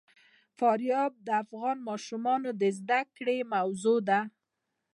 فاریاب 0.57 1.11
د 1.27 1.29
افغان 1.43 1.77
ماشومانو 1.89 2.49
د 2.61 2.63
زده 2.77 3.01
کړې 3.17 3.37
موضوع 3.53 3.97
ده. 4.09 4.19